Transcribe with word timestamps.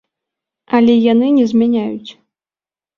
Але 0.79 0.95
яны 1.13 1.27
не 1.37 1.45
змяняюць! 1.55 2.11